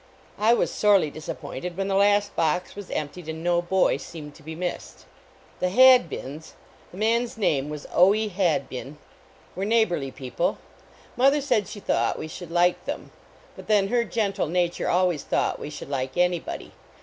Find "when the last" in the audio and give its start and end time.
1.77-2.35